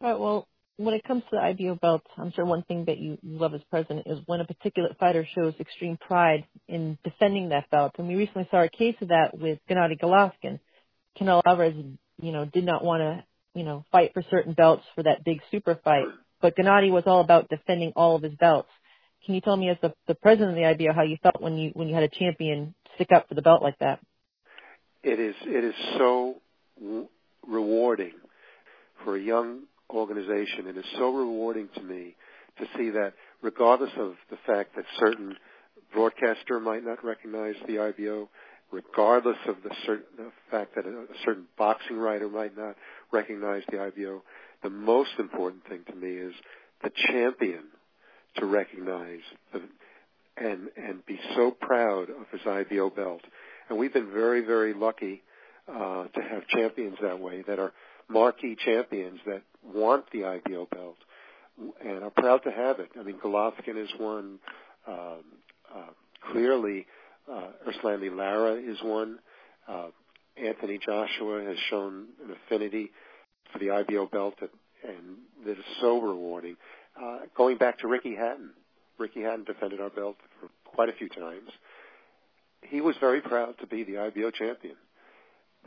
All 0.00 0.10
right. 0.10 0.20
Well, 0.20 0.48
when 0.76 0.94
it 0.94 1.04
comes 1.04 1.22
to 1.24 1.28
the 1.32 1.38
IBO 1.38 1.76
belt, 1.76 2.02
I'm 2.18 2.32
sure 2.32 2.44
one 2.44 2.62
thing 2.62 2.86
that 2.86 2.98
you 2.98 3.16
love 3.22 3.54
as 3.54 3.60
president 3.70 4.06
is 4.06 4.18
when 4.26 4.40
a 4.40 4.44
particular 4.44 4.90
fighter 4.98 5.26
shows 5.34 5.54
extreme 5.60 5.96
pride 5.96 6.46
in 6.68 6.98
defending 7.04 7.50
that 7.50 7.70
belt. 7.70 7.92
And 7.98 8.08
we 8.08 8.16
recently 8.16 8.48
saw 8.50 8.62
a 8.62 8.68
case 8.68 8.96
of 9.00 9.08
that 9.08 9.38
with 9.38 9.58
Gennady 9.70 10.00
Golovkin. 10.00 10.58
Canelo 11.18 11.42
Alvarez, 11.46 11.74
you 12.20 12.32
know, 12.32 12.44
did 12.44 12.64
not 12.64 12.84
want 12.84 13.02
to, 13.02 13.24
you 13.54 13.64
know, 13.64 13.84
fight 13.92 14.12
for 14.14 14.24
certain 14.30 14.52
belts 14.52 14.82
for 14.96 15.04
that 15.04 15.24
big 15.24 15.40
super 15.52 15.78
fight. 15.84 16.06
But 16.42 16.56
Gennady 16.56 16.90
was 16.90 17.04
all 17.06 17.20
about 17.20 17.48
defending 17.48 17.92
all 17.94 18.16
of 18.16 18.22
his 18.22 18.34
belts. 18.34 18.68
Can 19.24 19.34
you 19.34 19.40
tell 19.40 19.56
me, 19.56 19.70
as 19.70 19.78
the, 19.80 19.94
the 20.06 20.14
president 20.16 20.50
of 20.50 20.56
the 20.56 20.66
IBO, 20.66 20.92
how 20.92 21.02
you 21.02 21.16
felt 21.22 21.40
when 21.40 21.56
you 21.56 21.70
when 21.72 21.88
you 21.88 21.94
had 21.94 22.02
a 22.02 22.08
champion 22.08 22.74
stick 22.96 23.08
up 23.14 23.28
for 23.28 23.34
the 23.34 23.42
belt 23.42 23.62
like 23.62 23.78
that? 23.78 24.00
It 25.04 25.20
is 25.20 25.34
it 25.42 25.64
is 25.64 25.74
so 25.98 26.36
rewarding 27.46 28.14
for 29.04 29.16
a 29.16 29.20
young 29.20 29.62
organization. 29.90 30.66
It 30.66 30.76
is 30.76 30.84
so 30.96 31.14
rewarding 31.14 31.68
to 31.74 31.82
me 31.82 32.16
to 32.58 32.64
see 32.76 32.90
that, 32.90 33.12
regardless 33.42 33.90
of 33.98 34.14
the 34.30 34.38
fact 34.46 34.76
that 34.76 34.84
certain 34.98 35.36
broadcaster 35.92 36.58
might 36.58 36.84
not 36.84 37.04
recognize 37.04 37.54
the 37.66 37.78
IBO, 37.78 38.28
regardless 38.72 39.36
of 39.46 39.56
the, 39.62 39.70
the 40.16 40.30
fact 40.50 40.74
that 40.74 40.86
a 40.86 41.06
certain 41.24 41.46
boxing 41.58 41.96
writer 41.96 42.28
might 42.28 42.56
not 42.56 42.76
recognize 43.12 43.62
the 43.70 43.80
IBO, 43.80 44.22
the 44.62 44.70
most 44.70 45.10
important 45.18 45.66
thing 45.68 45.80
to 45.88 45.94
me 45.94 46.12
is 46.12 46.34
the 46.82 46.90
champion 47.08 47.64
to 48.36 48.46
recognize 48.46 49.20
the, 49.52 49.60
and 50.36 50.68
and 50.76 51.04
be 51.06 51.20
so 51.36 51.52
proud 51.52 52.10
of 52.10 52.26
his 52.32 52.40
IBO 52.46 52.90
belt 52.90 53.20
and 53.68 53.78
we've 53.78 53.92
been 53.92 54.10
very, 54.12 54.44
very 54.44 54.74
lucky 54.74 55.22
uh, 55.68 56.04
to 56.04 56.20
have 56.20 56.46
champions 56.48 56.96
that 57.02 57.18
way 57.20 57.42
that 57.46 57.58
are 57.58 57.72
marquee 58.08 58.56
champions 58.64 59.20
that 59.26 59.42
want 59.62 60.04
the 60.12 60.24
IBO 60.24 60.66
belt 60.70 60.96
and 61.84 62.02
are 62.02 62.10
proud 62.10 62.42
to 62.44 62.50
have 62.50 62.80
it. 62.80 62.90
I 62.98 63.02
mean, 63.02 63.16
Golovkin 63.16 63.82
is 63.82 63.88
one. 63.98 64.38
Um, 64.86 65.24
uh, 65.74 65.92
clearly, 66.32 66.86
Uh, 67.26 67.52
Erslandy 67.66 68.10
Lara 68.14 68.54
is 68.56 68.78
one. 68.82 69.18
Uh, 69.66 69.88
Anthony 70.36 70.78
Joshua 70.78 71.42
has 71.44 71.56
shown 71.70 72.06
an 72.22 72.36
affinity 72.36 72.90
for 73.50 73.58
the 73.58 73.70
IBO 73.70 74.06
belt 74.06 74.34
and 74.42 75.16
that 75.46 75.58
is 75.58 75.64
so 75.80 76.00
rewarding. 76.00 76.56
Uh, 77.00 77.20
going 77.34 77.56
back 77.56 77.78
to 77.78 77.88
Ricky 77.88 78.14
Hatton, 78.14 78.50
Ricky 78.98 79.22
Hatton 79.22 79.44
defended 79.44 79.80
our 79.80 79.88
belt 79.90 80.16
for 80.38 80.48
quite 80.64 80.90
a 80.90 80.92
few 80.92 81.08
times. 81.08 81.50
He 82.68 82.80
was 82.80 82.96
very 83.00 83.20
proud 83.20 83.58
to 83.60 83.66
be 83.66 83.84
the 83.84 83.98
IBO 83.98 84.30
champion. 84.30 84.76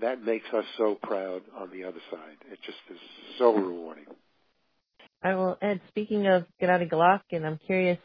That 0.02 0.22
makes 0.22 0.46
us 0.54 0.66
so 0.78 0.96
proud 1.02 1.42
on 1.58 1.72
the 1.72 1.84
other 1.84 2.00
side. 2.12 2.38
It 2.52 2.60
just 2.66 2.78
is 2.90 3.00
so 3.38 3.54
rewarding. 3.56 4.06
I 5.24 5.34
will, 5.34 5.58
Ed, 5.62 5.82
speaking 5.88 6.28
of 6.28 6.46
Gennady 6.62 6.90
Golovkin, 6.90 7.44
I'm 7.44 7.60
curious, 7.66 7.98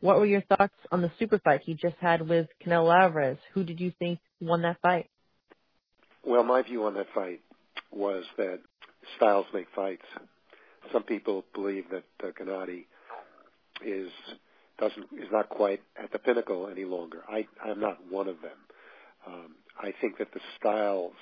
what 0.00 0.16
were 0.18 0.26
your 0.26 0.42
thoughts 0.42 0.74
on 0.92 1.02
the 1.02 1.10
super 1.18 1.38
fight 1.40 1.62
he 1.64 1.74
just 1.74 1.96
had 2.00 2.28
with 2.28 2.46
Canelo 2.64 2.94
Alvarez? 2.94 3.38
Who 3.54 3.64
did 3.64 3.80
you 3.80 3.92
think 3.98 4.20
won 4.40 4.62
that 4.62 4.80
fight? 4.80 5.10
Well, 6.24 6.44
my 6.44 6.62
view 6.62 6.84
on 6.84 6.94
that 6.94 7.06
fight 7.14 7.40
was 7.90 8.24
that 8.36 8.60
styles 9.16 9.46
make 9.52 9.66
fights. 9.74 10.04
Some 10.92 11.02
people 11.02 11.44
believe 11.54 11.84
that 11.90 12.04
uh, 12.22 12.30
Gennady 12.38 12.84
is 13.84 14.10
doesn't 14.80 15.06
is 15.12 15.28
not 15.30 15.48
quite 15.48 15.80
at 16.02 16.10
the 16.12 16.18
pinnacle 16.18 16.68
any 16.68 16.84
longer. 16.84 17.18
I 17.28 17.46
I'm 17.64 17.80
not 17.80 17.98
one 18.10 18.28
of 18.28 18.40
them. 18.40 18.56
Um, 19.26 19.54
I 19.78 19.92
think 20.00 20.18
that 20.18 20.32
the 20.32 20.40
styles 20.58 21.12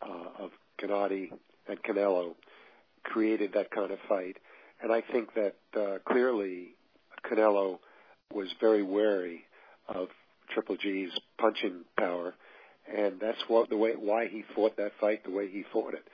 uh, 0.00 0.44
of 0.44 0.50
Gennady 0.80 1.30
and 1.68 1.82
Canelo 1.82 2.34
created 3.02 3.52
that 3.54 3.70
kind 3.70 3.90
of 3.90 3.98
fight, 4.08 4.36
and 4.80 4.92
I 4.92 5.02
think 5.12 5.34
that 5.34 5.56
uh, 5.76 5.98
clearly 6.06 6.68
Canelo 7.30 7.78
was 8.32 8.48
very 8.60 8.82
wary 8.82 9.44
of 9.88 10.08
Triple 10.54 10.76
G's 10.76 11.10
punching 11.38 11.84
power, 11.98 12.34
and 12.94 13.20
that's 13.20 13.38
what 13.48 13.68
the 13.68 13.76
way 13.76 13.92
why 13.98 14.28
he 14.28 14.44
fought 14.54 14.76
that 14.76 14.92
fight 15.00 15.24
the 15.24 15.30
way 15.30 15.48
he 15.48 15.64
fought 15.72 15.94
it. 15.94 16.04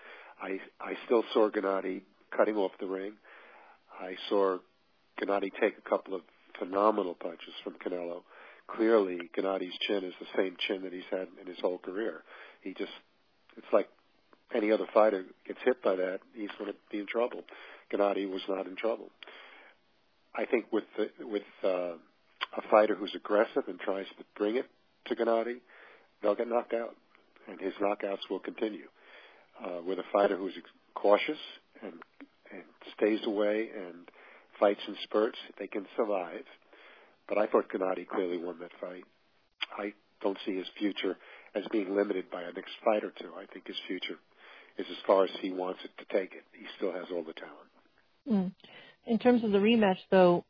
I 0.40 0.58
I 0.80 0.94
still 1.04 1.24
saw 1.32 1.50
Gennady 1.50 2.02
cutting 2.36 2.56
off 2.56 2.72
the 2.80 2.86
ring. 2.86 3.12
I 4.00 4.16
saw 4.28 4.58
Gennady 5.20 5.50
take 5.60 5.74
a 5.78 5.88
couple 5.88 6.14
of 6.14 6.22
phenomenal 6.58 7.14
punches 7.14 7.54
from 7.62 7.74
Canelo. 7.74 8.22
Clearly, 8.66 9.18
Gennady's 9.36 9.76
chin 9.86 10.04
is 10.04 10.14
the 10.20 10.26
same 10.36 10.56
chin 10.66 10.82
that 10.82 10.92
he's 10.92 11.02
had 11.10 11.28
in 11.40 11.46
his 11.46 11.60
whole 11.60 11.78
career. 11.78 12.22
He 12.62 12.72
just, 12.74 12.92
it's 13.56 13.66
like 13.72 13.88
any 14.54 14.70
other 14.72 14.86
fighter 14.94 15.24
gets 15.46 15.58
hit 15.64 15.82
by 15.82 15.96
that, 15.96 16.20
he's 16.34 16.50
going 16.58 16.70
to 16.70 16.76
be 16.90 16.98
in 16.98 17.06
trouble. 17.06 17.42
Gennady 17.92 18.30
was 18.30 18.42
not 18.48 18.66
in 18.66 18.76
trouble. 18.76 19.10
I 20.34 20.46
think 20.46 20.66
with 20.72 20.84
the, 20.96 21.26
with 21.26 21.42
uh, 21.62 21.94
a 22.56 22.62
fighter 22.70 22.94
who's 22.94 23.12
aggressive 23.14 23.64
and 23.68 23.78
tries 23.78 24.06
to 24.18 24.24
bring 24.36 24.56
it 24.56 24.66
to 25.06 25.14
Gennady, 25.14 25.56
they'll 26.22 26.34
get 26.34 26.48
knocked 26.48 26.72
out, 26.72 26.96
and 27.48 27.60
his 27.60 27.74
knockouts 27.80 28.30
will 28.30 28.40
continue. 28.40 28.88
Uh, 29.64 29.82
with 29.86 29.98
a 29.98 30.04
fighter 30.12 30.36
who's 30.36 30.54
cautious 30.94 31.38
and 31.80 31.94
and 32.50 32.62
stays 32.96 33.20
away 33.26 33.68
and 33.74 34.08
fights 34.58 34.80
in 34.86 34.96
spurts, 35.04 35.38
they 35.58 35.66
can 35.66 35.86
survive. 35.96 36.44
But 37.28 37.38
I 37.38 37.46
thought 37.46 37.70
Gennady 37.70 38.06
clearly 38.06 38.38
won 38.38 38.58
that 38.60 38.72
fight. 38.80 39.04
I 39.78 39.92
don't 40.22 40.38
see 40.46 40.56
his 40.56 40.66
future 40.78 41.16
as 41.54 41.64
being 41.70 41.94
limited 41.94 42.30
by 42.30 42.42
a 42.42 42.52
next 42.52 42.72
fight 42.84 43.04
or 43.04 43.12
two. 43.18 43.30
I 43.36 43.46
think 43.52 43.66
his 43.66 43.76
future 43.86 44.18
is 44.78 44.86
as 44.90 44.96
far 45.06 45.24
as 45.24 45.30
he 45.40 45.50
wants 45.50 45.80
it 45.84 45.90
to 45.98 46.16
take 46.16 46.32
it. 46.32 46.44
He 46.52 46.66
still 46.76 46.92
has 46.92 47.04
all 47.12 47.22
the 47.22 47.32
talent. 47.32 47.70
Mm. 48.30 48.52
In 49.06 49.18
terms 49.18 49.44
of 49.44 49.52
the 49.52 49.58
rematch, 49.58 49.98
though, 50.10 50.44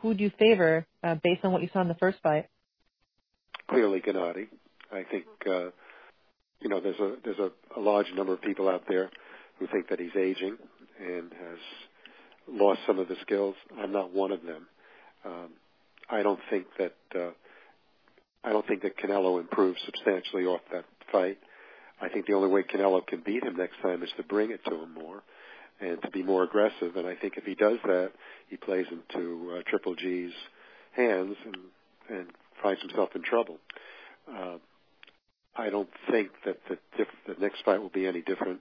who 0.00 0.14
do 0.14 0.24
you 0.24 0.30
favor 0.38 0.86
uh, 1.02 1.16
based 1.22 1.44
on 1.44 1.52
what 1.52 1.62
you 1.62 1.68
saw 1.72 1.82
in 1.82 1.88
the 1.88 1.94
first 1.94 2.18
fight? 2.22 2.46
Clearly, 3.68 4.00
Gennady. 4.00 4.48
I 4.92 5.04
think 5.10 5.26
uh, 5.46 5.70
you 6.60 6.68
know 6.68 6.80
there's 6.80 6.98
a 6.98 7.14
there's 7.24 7.38
a, 7.38 7.50
a 7.78 7.80
large 7.80 8.06
number 8.16 8.32
of 8.32 8.42
people 8.42 8.68
out 8.68 8.84
there 8.88 9.10
who 9.58 9.66
think 9.68 9.88
that 9.88 10.00
he's 10.00 10.16
aging 10.18 10.56
and 10.98 11.32
has 11.32 11.58
lost 12.50 12.80
some 12.86 12.98
of 12.98 13.08
the 13.08 13.16
skills. 13.22 13.54
I'm 13.78 13.92
not 13.92 14.12
one 14.12 14.32
of 14.32 14.42
them. 14.42 14.66
Um, 15.24 15.50
I 16.10 16.22
don't 16.22 16.40
think 16.50 16.66
that 16.78 16.96
uh, 17.14 17.30
I 18.42 18.50
don't 18.50 18.66
think 18.66 18.82
that 18.82 18.96
Canelo 18.98 19.40
improves 19.40 19.78
substantially 19.84 20.44
off 20.46 20.60
that 20.72 20.84
fight. 21.12 21.38
I 22.00 22.08
think 22.08 22.26
the 22.26 22.32
only 22.32 22.48
way 22.48 22.62
Canelo 22.62 23.06
can 23.06 23.22
beat 23.24 23.44
him 23.44 23.56
next 23.56 23.80
time 23.82 24.02
is 24.02 24.10
to 24.16 24.22
bring 24.22 24.50
it 24.50 24.64
to 24.64 24.74
him 24.74 24.94
more 24.94 25.22
and 25.80 26.00
to 26.02 26.10
be 26.10 26.22
more 26.22 26.42
aggressive. 26.42 26.96
And 26.96 27.06
I 27.06 27.14
think 27.14 27.34
if 27.36 27.44
he 27.44 27.54
does 27.54 27.78
that, 27.84 28.12
he 28.48 28.56
plays 28.56 28.86
into 28.90 29.56
uh, 29.56 29.62
Triple 29.68 29.94
G's 29.94 30.32
hands 30.96 31.36
and 31.44 31.56
and 32.08 32.26
finds 32.62 32.80
himself 32.80 33.10
in 33.14 33.22
trouble. 33.22 33.58
Uh, 34.28 34.56
I 35.56 35.70
don't 35.70 35.88
think 36.10 36.30
that 36.44 36.58
the, 36.68 36.78
diff- 36.96 37.08
the 37.26 37.34
next 37.40 37.64
fight 37.64 37.80
will 37.80 37.90
be 37.90 38.06
any 38.06 38.22
different, 38.22 38.60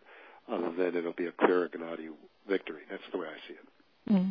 other 0.51 0.71
than 0.77 0.95
it'll 0.95 1.13
be 1.13 1.27
a 1.27 1.31
clear 1.31 1.69
Gennady 1.69 2.09
victory. 2.47 2.81
That's 2.89 3.03
the 3.11 3.17
way 3.17 3.27
I 3.27 3.47
see 3.47 3.53
it. 3.53 3.78
Mm-hmm. 4.09 4.29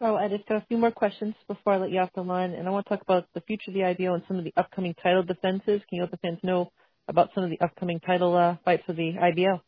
Well, 0.00 0.16
I 0.16 0.28
just 0.28 0.46
got 0.46 0.62
a 0.62 0.66
few 0.68 0.78
more 0.78 0.92
questions 0.92 1.34
before 1.48 1.72
I 1.72 1.76
let 1.78 1.90
you 1.90 1.98
off 1.98 2.10
the 2.14 2.22
line, 2.22 2.52
and 2.52 2.68
I 2.68 2.70
want 2.70 2.86
to 2.86 2.90
talk 2.90 3.02
about 3.02 3.26
the 3.34 3.40
future 3.40 3.70
of 3.70 3.74
the 3.74 3.84
IBO 3.84 4.14
and 4.14 4.22
some 4.28 4.38
of 4.38 4.44
the 4.44 4.52
upcoming 4.56 4.94
title 5.02 5.24
defenses. 5.24 5.82
Can 5.88 5.96
you 5.96 6.02
let 6.02 6.12
the 6.12 6.18
fans 6.18 6.38
know 6.44 6.70
about 7.08 7.30
some 7.34 7.42
of 7.42 7.50
the 7.50 7.60
upcoming 7.60 7.98
title 7.98 8.36
uh, 8.36 8.56
fights 8.64 8.84
for 8.86 8.92
the 8.92 9.18
IBO? 9.18 9.60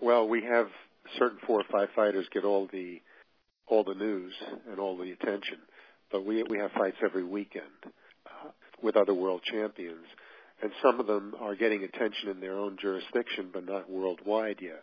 Well, 0.00 0.26
we 0.26 0.42
have 0.42 0.66
certain 1.16 1.38
four 1.46 1.60
or 1.60 1.64
five 1.70 1.90
fighters 1.94 2.26
get 2.32 2.44
all 2.44 2.68
the 2.72 3.00
all 3.68 3.84
the 3.84 3.94
news 3.94 4.34
and 4.68 4.80
all 4.80 4.96
the 4.96 5.12
attention, 5.12 5.58
but 6.10 6.26
we 6.26 6.42
we 6.42 6.58
have 6.58 6.72
fights 6.72 6.96
every 7.04 7.22
weekend 7.22 7.64
uh, 8.26 8.48
with 8.82 8.96
other 8.96 9.14
world 9.14 9.42
champions, 9.44 10.06
and 10.60 10.72
some 10.82 10.98
of 10.98 11.06
them 11.06 11.34
are 11.38 11.54
getting 11.54 11.84
attention 11.84 12.30
in 12.30 12.40
their 12.40 12.58
own 12.58 12.78
jurisdiction, 12.80 13.50
but 13.52 13.64
not 13.64 13.88
worldwide 13.88 14.58
yet 14.60 14.82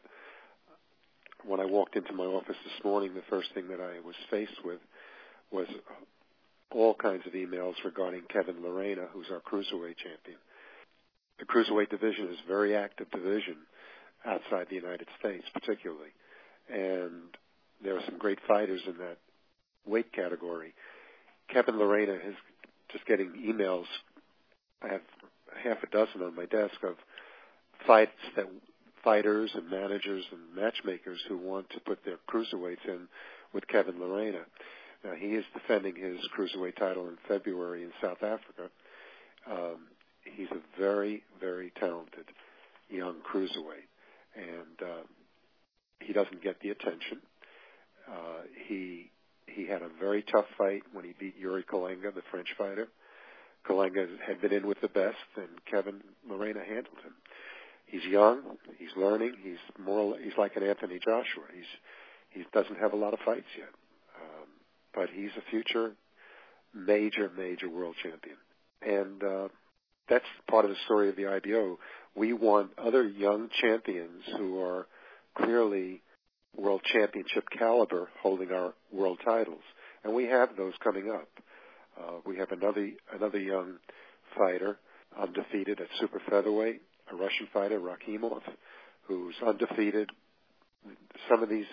when 1.46 1.60
I 1.60 1.66
walked 1.66 1.96
into 1.96 2.14
my 2.14 2.26
office 2.26 2.56
this 2.64 2.84
morning, 2.84 3.14
the 3.14 3.22
first 3.30 3.50
thing 3.54 3.68
that 3.70 3.80
I 3.80 4.00
was 4.06 4.16
faced 4.30 4.64
with 4.64 4.80
was 5.52 5.68
all 6.72 6.94
kinds 6.96 7.26
of 7.26 7.34
emails 7.34 7.74
regarding 7.86 8.24
Kevin 8.30 8.56
Lerena, 8.56 9.08
who's 9.12 9.28
our 9.32 9.40
cruiserweight 9.40 9.98
champion. 9.98 10.38
The 11.40 11.46
cruiserweight 11.46 11.90
division 11.90 12.28
is 12.28 12.38
a 12.44 12.48
very 12.48 12.76
active 12.76 13.10
division 13.12 13.58
outside 14.26 14.68
the 14.70 14.76
United 14.76 15.08
States, 15.20 15.46
particularly, 15.54 16.10
and 16.70 17.36
there 17.84 17.96
are 17.96 18.02
some 18.06 18.18
great 18.18 18.40
fighters 18.48 18.82
in 18.88 18.98
that 18.98 19.18
weight 19.86 20.12
category. 20.12 20.74
Kevin 21.50 21.76
Lerena 21.76 22.16
is 22.28 22.36
just 22.92 23.06
getting 23.06 23.32
emails. 23.34 23.86
I 24.82 24.90
have 24.90 25.02
half 25.64 25.84
a 25.84 25.88
dozen 25.88 26.22
on 26.22 26.36
my 26.36 26.46
desk 26.46 26.76
of 26.84 26.96
fights 27.86 28.12
that 28.36 28.46
fighters 29.08 29.50
and 29.54 29.72
managers 29.72 30.26
and 30.34 30.54
matchmakers 30.54 31.18
who 31.30 31.38
want 31.38 31.70
to 31.70 31.80
put 31.80 32.04
their 32.04 32.18
cruiserweights 32.30 32.86
in 32.86 33.08
with 33.54 33.66
Kevin 33.70 33.96
Lerena. 33.96 34.42
Now, 35.02 35.14
he 35.18 35.28
is 35.28 35.46
defending 35.54 35.96
his 35.96 36.18
cruiserweight 36.38 36.76
title 36.76 37.08
in 37.08 37.18
February 37.26 37.84
in 37.84 37.92
South 38.02 38.22
Africa. 38.22 38.70
Um, 39.50 39.88
he's 40.26 40.50
a 40.52 40.60
very, 40.78 41.24
very 41.40 41.72
talented 41.80 42.26
young 42.90 43.16
cruiserweight, 43.34 43.88
and 44.36 44.82
uh, 44.82 45.04
he 46.02 46.12
doesn't 46.12 46.44
get 46.44 46.60
the 46.60 46.72
attention. 46.72 47.20
Uh, 48.12 48.42
he 48.68 49.10
he 49.46 49.66
had 49.68 49.84
a 49.84 49.90
very 50.02 50.22
tough 50.30 50.46
fight 50.58 50.84
when 50.92 51.06
he 51.06 51.14
beat 51.18 51.42
Youri 51.42 51.64
Kalenga, 51.66 52.14
the 52.14 52.22
French 52.30 52.50
fighter. 52.58 52.90
Kalenga 53.66 54.06
had 54.28 54.42
been 54.42 54.52
in 54.52 54.68
with 54.68 54.82
the 54.82 54.90
best, 54.90 55.16
and 55.38 55.48
Kevin 55.72 56.02
Lerena 56.30 56.66
handled 56.66 57.00
him 57.04 57.14
he's 57.88 58.04
young, 58.04 58.42
he's 58.78 58.96
learning, 58.96 59.34
he's 59.42 59.58
more 59.84 60.16
he's 60.22 60.38
like 60.38 60.56
an 60.56 60.64
Anthony 60.64 61.00
Joshua. 61.00 61.44
He's 61.54 61.66
he 62.30 62.44
doesn't 62.54 62.80
have 62.80 62.94
a 62.94 62.98
lot 62.98 63.14
of 63.14 63.20
fights 63.26 63.48
yet, 63.58 63.70
um, 64.22 64.48
but 64.94 65.10
he's 65.10 65.32
a 65.38 65.50
future 65.50 65.94
major 66.74 67.32
major 67.36 67.70
world 67.70 67.96
champion, 68.04 68.38
and 68.82 69.24
uh, 69.24 69.48
that's 70.10 70.26
part 70.50 70.66
of 70.66 70.72
the 70.72 70.78
story 70.86 71.10
of 71.10 71.16
the 71.16 71.28
IBO. 71.28 71.80
We 72.16 72.34
want 72.34 72.72
other 72.78 73.08
young 73.08 73.50
champions 73.62 74.24
who 74.38 74.62
are 74.62 74.88
clearly 75.38 76.02
world 76.56 76.82
championship 76.94 77.46
caliber 77.58 78.10
holding 78.22 78.52
our 78.52 78.74
world 78.92 79.20
titles, 79.24 79.64
and 80.04 80.14
we 80.14 80.26
have 80.26 80.50
those 80.58 80.74
coming 80.84 81.10
up. 81.10 81.30
Uh, 82.00 82.18
we 82.26 82.38
have 82.38 82.52
another 82.52 82.92
another 83.14 83.40
young 83.40 83.76
fighter 84.38 84.78
undefeated 85.20 85.80
at 85.80 85.88
super 86.00 86.22
featherweight 86.30 86.82
a 87.12 87.16
Russian 87.16 87.48
fighter, 87.54 87.80
Rakhimov, 87.80 88.42
who's 89.04 89.36
undefeated. 89.46 90.10
Some 91.30 91.44
of 91.44 91.50
these 91.50 91.66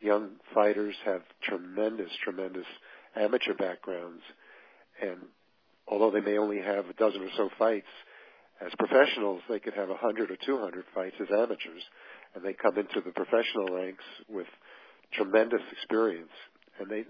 young 0.00 0.30
fighters 0.52 0.94
have 1.04 1.22
tremendous, 1.42 2.10
tremendous 2.22 2.66
amateur 3.16 3.54
backgrounds, 3.54 4.22
and 5.00 5.18
although 5.88 6.10
they 6.10 6.20
may 6.20 6.38
only 6.38 6.60
have 6.60 6.86
a 6.86 6.94
dozen 6.94 7.22
or 7.22 7.30
so 7.36 7.48
fights, 7.58 7.86
as 8.64 8.72
professionals, 8.78 9.42
they 9.48 9.58
could 9.58 9.74
have 9.74 9.88
a 9.88 9.98
100 9.98 10.30
or 10.30 10.36
200 10.36 10.84
fights 10.94 11.16
as 11.20 11.28
amateurs, 11.30 11.82
and 12.34 12.44
they 12.44 12.52
come 12.52 12.78
into 12.78 13.00
the 13.00 13.12
professional 13.12 13.66
ranks 13.72 14.04
with 14.28 14.46
tremendous 15.12 15.62
experience, 15.72 16.30
and 16.78 16.90
they 16.90 17.04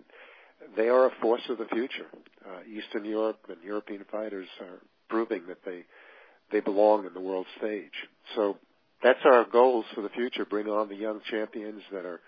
they 0.77 0.89
are 0.89 1.07
a 1.07 1.21
force 1.21 1.43
of 1.51 1.59
the 1.59 1.67
future. 1.67 2.07
Uh, 2.45 2.61
Eastern 2.67 3.05
Europe 3.05 3.41
and 3.49 3.59
European 3.63 4.05
fighters 4.11 4.49
are 4.61 4.81
proving 5.09 5.47
that 5.49 5.65
they 5.65 5.85
they 6.53 6.61
belong 6.61 7.07
in 7.07 7.15
the 7.15 7.21
world 7.21 7.47
stage. 7.59 7.93
So 8.37 8.57
that's 9.03 9.21
our 9.25 9.45
goals 9.45 9.85
for 9.95 10.03
the 10.03 10.09
future. 10.11 10.45
Bring 10.45 10.67
on 10.69 10.89
the 10.89 10.97
young 10.97 11.21
champions 11.31 11.83
that 11.93 12.05
are 12.05 12.21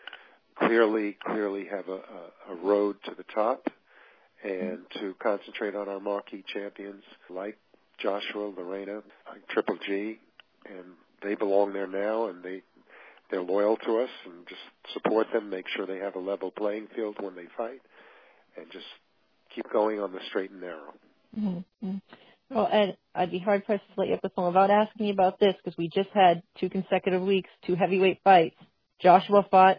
clearly 0.58 1.16
clearly 1.25 1.66
have 1.70 1.88
a, 1.88 1.92
a, 1.92 2.52
a 2.52 2.54
road 2.62 2.96
to 3.04 3.12
the 3.16 3.25
top, 3.35 3.66
and 4.42 4.78
to 5.00 5.14
concentrate 5.23 5.75
on 5.75 5.88
our 5.88 6.00
marquee 6.00 6.44
champions 6.52 7.02
like 7.30 7.56
Joshua, 7.99 8.52
Lerena, 8.52 9.02
Triple 9.50 9.78
G, 9.87 10.18
and 10.66 10.85
they 11.23 11.35
belong 11.35 11.73
there 11.73 11.87
now, 11.87 12.26
and 12.28 12.42
they 12.42 12.62
they're 13.30 13.42
loyal 13.42 13.76
to 13.78 14.00
us, 14.00 14.11
and 14.25 14.46
just 14.49 14.61
support 14.92 15.26
them, 15.32 15.50
make 15.50 15.66
sure 15.75 15.87
they 15.87 15.99
have 15.99 16.14
a 16.14 16.20
level 16.20 16.50
playing 16.50 16.88
field 16.94 17.16
when 17.20 17.35
they 17.35 17.46
fight, 17.56 17.80
and 18.56 18.70
just 18.70 18.85
keep 19.54 19.70
going 19.73 19.99
on 19.99 20.12
the 20.12 20.20
straight 20.28 20.50
and 20.50 20.61
narrow. 20.61 20.94
Mm-hmm. 21.38 21.96
Well, 22.50 22.68
Ed, 22.70 22.96
I'd 23.14 23.30
be 23.30 23.38
hard 23.38 23.64
pressed 23.64 23.82
to 23.94 24.00
let 24.00 24.08
you 24.08 24.14
up 24.14 24.22
the 24.22 24.30
phone 24.30 24.46
without 24.46 24.70
asking 24.70 25.06
you 25.06 25.12
about 25.12 25.40
this 25.40 25.54
because 25.62 25.76
we 25.76 25.88
just 25.88 26.10
had 26.14 26.42
two 26.60 26.68
consecutive 26.68 27.22
weeks, 27.22 27.50
two 27.66 27.74
heavyweight 27.74 28.20
fights. 28.22 28.56
Joshua 29.00 29.44
fought, 29.50 29.78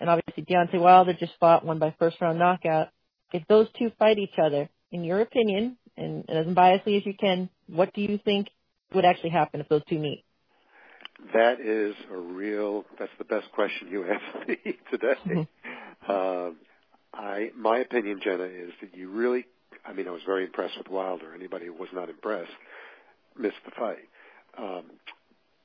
and 0.00 0.08
obviously 0.08 0.44
Deontay 0.44 0.80
Wilder 0.80 1.12
just 1.12 1.32
fought, 1.38 1.64
won 1.64 1.78
by 1.78 1.94
first 1.98 2.20
round 2.20 2.38
knockout. 2.38 2.88
If 3.32 3.46
those 3.48 3.68
two 3.78 3.90
fight 3.98 4.18
each 4.18 4.38
other, 4.42 4.68
in 4.92 5.04
your 5.04 5.20
opinion, 5.20 5.76
and, 5.96 6.24
and 6.28 6.38
as 6.38 6.46
unbiasedly 6.46 6.98
as 6.98 7.06
you 7.06 7.14
can, 7.18 7.50
what 7.68 7.92
do 7.92 8.00
you 8.00 8.18
think 8.24 8.48
would 8.94 9.04
actually 9.04 9.30
happen 9.30 9.60
if 9.60 9.68
those 9.68 9.82
two 9.88 9.98
meet? 9.98 10.24
That 11.32 11.60
is 11.60 11.94
a 12.10 12.16
real. 12.16 12.84
That's 12.98 13.12
the 13.18 13.24
best 13.24 13.50
question 13.52 13.88
you 13.90 14.04
asked 14.04 14.48
me 14.48 14.56
today. 14.90 15.14
Mm-hmm. 15.26 16.10
Um, 16.10 16.56
I, 17.12 17.50
my 17.56 17.78
opinion, 17.78 18.20
Jenna, 18.22 18.44
is 18.44 18.70
that 18.80 18.94
you 18.94 19.10
really. 19.10 19.46
I 19.86 19.92
mean, 19.92 20.08
I 20.08 20.10
was 20.10 20.22
very 20.26 20.44
impressed 20.44 20.78
with 20.78 20.88
Wilder. 20.88 21.34
Anybody 21.34 21.66
who 21.66 21.74
was 21.74 21.88
not 21.92 22.08
impressed 22.08 22.50
missed 23.38 23.56
the 23.64 23.70
fight. 23.72 24.08
Um, 24.58 24.84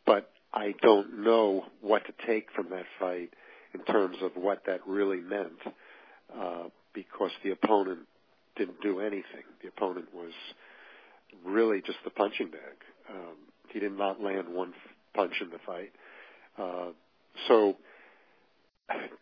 but 0.06 0.32
I 0.54 0.74
don't 0.82 1.24
know 1.24 1.66
what 1.82 2.04
to 2.06 2.14
take 2.28 2.48
from 2.56 2.70
that 2.70 2.86
fight 3.00 3.34
in 3.74 3.84
terms 3.86 4.18
of 4.22 4.32
what 4.36 4.64
that 4.68 4.86
really 4.86 5.22
meant, 5.22 5.60
uh, 6.38 6.64
because 6.94 7.32
the 7.44 7.52
opponent 7.52 8.00
didn't 8.58 8.82
do 8.82 9.00
anything. 9.00 9.46
The 9.62 9.70
opponent 9.70 10.08
was 10.14 10.34
really 11.46 11.82
just 11.82 11.98
the 12.04 12.10
punching 12.10 12.52
bag. 12.52 12.60
Um, 13.10 13.36
he 13.70 13.80
did 13.80 13.98
not 13.98 14.22
land 14.22 14.50
one 14.50 14.74
punch 15.14 15.34
in 15.42 15.50
the 15.50 15.60
fight. 15.66 15.92
Uh, 16.58 16.92
so 17.48 17.78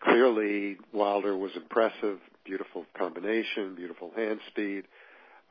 clearly 0.03 0.77
Wilder 0.91 1.37
was 1.37 1.51
impressive, 1.55 2.19
beautiful 2.49 2.83
combination, 2.97 3.75
beautiful 3.75 4.11
hand 4.15 4.39
speed. 4.47 4.83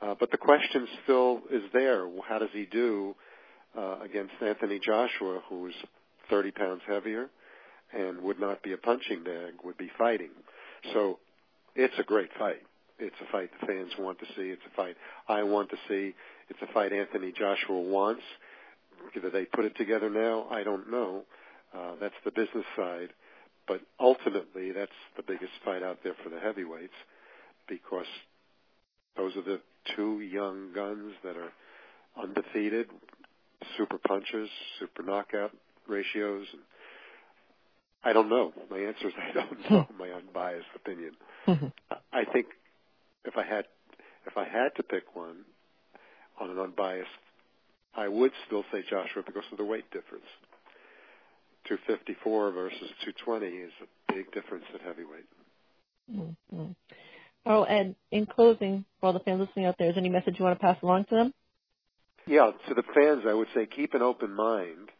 Uh, 0.02 0.16
but 0.18 0.32
the 0.32 0.36
question 0.36 0.88
still 1.04 1.40
is 1.48 1.62
there. 1.72 2.08
How 2.28 2.40
does 2.40 2.48
he 2.52 2.66
do 2.66 3.14
uh, 3.76 4.00
against 4.00 4.32
Anthony 4.44 4.80
Joshua, 4.84 5.40
who's 5.48 5.74
30 6.28 6.50
pounds 6.50 6.82
heavier 6.88 7.28
and 7.92 8.20
would 8.22 8.40
not 8.40 8.64
be 8.64 8.72
a 8.72 8.76
punching 8.76 9.22
bag, 9.22 9.54
would 9.62 9.78
be 9.78 9.90
fighting? 9.96 10.30
So 10.92 11.20
it's 11.76 11.94
a 12.00 12.02
great 12.02 12.30
fight. 12.36 12.62
It's 12.98 13.14
a 13.22 13.30
fight 13.30 13.50
the 13.60 13.66
fans 13.66 13.92
want 13.96 14.18
to 14.18 14.26
see. 14.36 14.50
It's 14.50 14.62
a 14.72 14.74
fight 14.74 14.96
I 15.28 15.44
want 15.44 15.70
to 15.70 15.76
see. 15.88 16.14
It's 16.48 16.58
a 16.68 16.72
fight 16.72 16.92
Anthony 16.92 17.32
Joshua 17.32 17.80
wants. 17.80 18.22
Whether 19.14 19.30
they 19.30 19.44
put 19.44 19.64
it 19.64 19.76
together 19.76 20.10
now, 20.10 20.48
I 20.50 20.64
don't 20.64 20.90
know. 20.90 21.22
Uh, 21.72 21.92
that's 22.00 22.14
the 22.24 22.32
business 22.32 22.64
side. 22.76 23.10
But 23.68 23.82
ultimately, 24.00 24.72
that's 24.72 24.90
the 25.16 25.22
biggest 25.22 25.52
fight 25.64 25.82
out 25.82 25.98
there 26.02 26.14
for 26.24 26.30
the 26.30 26.40
heavyweights 26.40 26.94
because 27.68 28.06
those 29.16 29.36
are 29.36 29.42
the 29.42 29.60
two 29.94 30.20
young 30.20 30.72
guns 30.74 31.12
that 31.22 31.36
are 31.36 31.52
undefeated, 32.20 32.86
super 33.76 33.98
punchers, 33.98 34.48
super 34.80 35.02
knockout 35.02 35.52
ratios. 35.86 36.46
And 36.52 36.62
I 38.02 38.14
don't 38.14 38.30
know. 38.30 38.52
My 38.70 38.78
answer 38.78 39.08
is 39.08 39.14
I 39.30 39.32
don't 39.32 39.70
know. 39.70 39.86
my 39.98 40.08
unbiased 40.08 40.66
opinion. 40.74 41.12
Mm-hmm. 41.46 41.66
I 42.12 42.24
think 42.32 42.46
if 43.24 43.36
I 43.36 43.44
had 43.44 43.66
if 44.26 44.36
I 44.36 44.44
had 44.44 44.70
to 44.76 44.82
pick 44.82 45.14
one 45.14 45.44
on 46.40 46.50
an 46.50 46.58
unbiased 46.58 47.08
I 47.94 48.08
would 48.08 48.30
still 48.46 48.64
say 48.72 48.82
Joshua 48.88 49.22
because 49.26 49.44
of 49.50 49.58
the 49.58 49.64
weight 49.64 49.90
difference. 49.90 50.26
254 51.68 52.50
versus 52.52 52.90
220 53.04 53.46
is 53.46 53.72
a 53.82 54.12
big 54.12 54.30
difference 54.32 54.64
at 54.74 54.80
heavyweight. 54.80 55.26
Mm-hmm. 56.12 56.72
Oh, 57.46 57.64
and 57.64 57.94
in 58.10 58.26
closing, 58.26 58.84
for 59.00 59.06
all 59.06 59.12
the 59.12 59.20
fans 59.20 59.40
listening 59.40 59.66
out 59.66 59.76
there, 59.78 59.88
is 59.88 59.94
there 59.94 60.02
any 60.02 60.10
message 60.10 60.36
you 60.38 60.44
want 60.44 60.58
to 60.58 60.64
pass 60.64 60.76
along 60.82 61.04
to 61.10 61.14
them? 61.14 61.34
Yeah, 62.26 62.50
to 62.68 62.74
the 62.74 62.82
fans, 62.94 63.24
I 63.26 63.32
would 63.32 63.48
say 63.54 63.66
keep 63.66 63.94
an 63.94 64.02
open 64.02 64.34
mind 64.34 64.90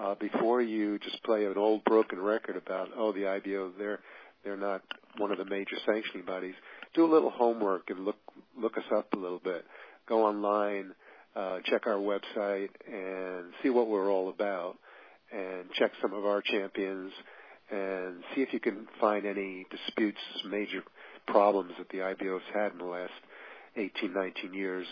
uh, 0.00 0.14
before 0.14 0.62
you 0.62 0.98
just 0.98 1.22
play 1.24 1.44
an 1.44 1.56
old 1.56 1.84
broken 1.84 2.20
record 2.20 2.56
about 2.56 2.88
oh 2.96 3.12
the 3.12 3.26
IBO 3.26 3.72
they're 3.76 3.98
they're 4.44 4.56
not 4.56 4.82
one 5.16 5.32
of 5.32 5.38
the 5.38 5.44
major 5.44 5.76
sanctioning 5.84 6.24
bodies. 6.24 6.54
Do 6.94 7.04
a 7.04 7.10
little 7.12 7.30
homework 7.30 7.90
and 7.90 8.04
look 8.04 8.18
look 8.56 8.78
us 8.78 8.84
up 8.96 9.12
a 9.12 9.16
little 9.16 9.40
bit. 9.40 9.64
Go 10.08 10.24
online 10.24 10.94
uh, 11.38 11.58
check 11.64 11.86
our 11.86 11.98
website 11.98 12.70
and 12.86 13.52
see 13.62 13.70
what 13.70 13.88
we're 13.88 14.10
all 14.10 14.28
about 14.28 14.76
and 15.32 15.70
check 15.72 15.92
some 16.00 16.12
of 16.12 16.24
our 16.24 16.42
champions 16.42 17.12
and 17.70 18.22
see 18.34 18.40
if 18.40 18.52
you 18.52 18.60
can 18.60 18.86
find 19.00 19.26
any 19.26 19.66
disputes, 19.70 20.18
major 20.48 20.82
problems 21.26 21.72
that 21.78 21.88
the 21.90 21.98
IBO's 21.98 22.42
had 22.54 22.72
in 22.72 22.78
the 22.78 22.84
last 22.84 23.12
18, 23.76 24.12
19 24.12 24.54
years. 24.54 24.86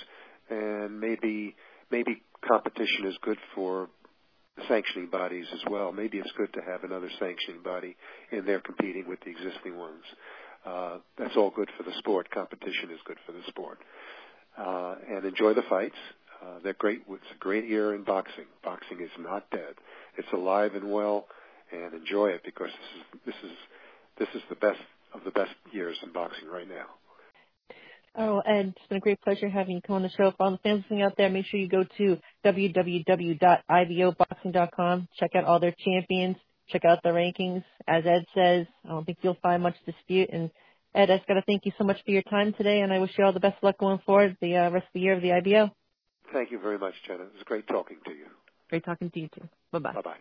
And 0.51 1.01
maybe, 1.01 1.57
maybe 1.90 2.22
competition 2.46 3.07
is 3.07 3.16
good 3.22 3.38
for 3.55 3.88
sanctioning 4.68 5.09
bodies 5.11 5.46
as 5.53 5.61
well. 5.70 5.92
Maybe 5.92 6.18
it's 6.18 6.33
good 6.37 6.53
to 6.55 6.61
have 6.61 6.85
another 6.85 7.11
sanctioning 7.18 7.62
body 7.62 7.96
in 8.31 8.44
there 8.44 8.61
competing 8.61 9.09
with 9.09 9.20
the 9.20 9.31
existing 9.31 9.77
ones. 9.77 10.03
Uh, 10.64 10.99
that's 11.18 11.37
all 11.37 11.51
good 11.51 11.70
for 11.77 11.83
the 11.83 11.92
sport. 11.99 12.31
Competition 12.31 12.90
is 12.90 12.99
good 13.05 13.18
for 13.25 13.33
the 13.33 13.42
sport. 13.49 13.79
Uh, 14.59 14.96
and 15.09 15.25
enjoy 15.25 15.55
the 15.55 15.62
fights. 15.68 15.96
Uh, 16.57 16.61
they're 16.62 16.75
great. 16.75 17.03
It's 17.09 17.23
a 17.35 17.38
great 17.38 17.66
year 17.66 17.95
in 17.95 18.05
boxing. 18.05 18.45
Boxing 18.64 19.01
is 19.01 19.11
not 19.19 19.51
dead. 19.51 19.75
It's 20.16 20.33
alive 20.33 20.75
and 20.75 20.90
well, 20.90 21.27
and 21.73 21.92
enjoy 21.95 22.29
it 22.29 22.42
because 22.45 22.71
this 23.25 23.35
is 23.35 23.37
this 23.45 23.51
is 23.51 23.57
this 24.19 24.29
is 24.35 24.42
the 24.49 24.57
best 24.57 24.81
of 25.14 25.23
the 25.25 25.31
best 25.31 25.53
years 25.73 25.97
in 26.03 26.12
boxing 26.12 26.49
right 26.49 26.69
now. 26.69 26.87
Oh, 28.19 28.40
and 28.40 28.71
it's 28.71 28.87
been 28.88 28.97
a 28.97 29.01
great 29.01 29.21
pleasure 29.21 29.47
having 29.49 29.77
you 29.77 29.83
come 29.83 29.97
on 29.97 30.03
the 30.03 30.09
show. 30.09 30.31
For 30.31 30.45
all 30.45 30.53
the 30.53 30.59
fans 30.59 30.85
listening 30.85 31.03
out 31.03 31.19
there, 31.19 31.29
make 31.29 31.45
sure 31.47 31.61
you 31.61 31.69
go 31.69 31.85
to 31.99 32.19
www.iboboxing.com. 32.47 35.09
Check 35.19 35.33
out 35.35 35.45
all 35.45 35.61
their 35.61 35.75
champions. 35.85 36.37
Check 36.71 36.87
out 36.87 37.03
the 37.03 37.11
rankings. 37.11 37.62
As 37.87 38.07
Ed 38.07 38.25
says, 38.35 38.66
I 38.87 38.88
don't 38.88 39.05
think 39.05 39.19
you'll 39.21 39.37
find 39.42 39.62
much 39.62 39.77
dispute. 39.85 40.31
And 40.33 40.51
Ed, 40.95 41.11
I 41.11 41.19
just 41.19 41.29
got 41.29 41.35
to 41.35 41.42
thank 41.42 41.66
you 41.66 41.73
so 41.77 41.85
much 41.85 42.03
for 42.07 42.11
your 42.11 42.23
time 42.23 42.55
today, 42.55 42.81
and 42.81 42.90
I 42.90 43.01
wish 43.01 43.11
you 43.19 43.25
all 43.25 43.35
the 43.35 43.40
best 43.40 43.62
luck 43.62 43.77
going 43.79 43.99
forward 44.07 44.38
the 44.40 44.57
uh, 44.57 44.71
rest 44.71 44.87
of 44.87 44.95
the 44.95 45.01
year 45.01 45.12
of 45.12 45.21
the 45.21 45.33
IBO. 45.33 45.71
Thank 46.33 46.51
you 46.51 46.59
very 46.59 46.79
much, 46.79 46.95
Jenna. 47.07 47.25
It 47.25 47.35
was 47.35 47.43
great 47.45 47.67
talking 47.67 47.99
to 48.05 48.11
you. 48.12 48.27
Great 48.69 48.85
talking 48.85 49.11
to 49.11 49.21
you 49.21 49.29
too. 49.29 49.49
Bye 49.73 49.79
bye. 49.79 49.93
Bye 49.93 50.03
bye. 50.03 50.19